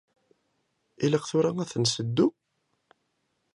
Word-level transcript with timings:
Ilaq 1.05 1.23
tura 1.29 1.51
ad 1.61 1.69
ten-nseddu? 1.71 2.27